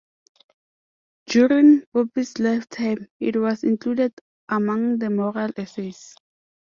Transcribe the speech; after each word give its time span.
During 1.27 1.83
Pope's 1.93 2.39
lifetime, 2.39 3.07
it 3.19 3.35
was 3.35 3.63
included 3.63 4.11
among 4.49 4.97
the 4.97 5.11
"Moral 5.11 5.51
Essays". 5.55 6.15